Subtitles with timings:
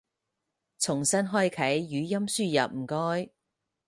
[0.79, 3.29] 重新開啟語音輸入唔該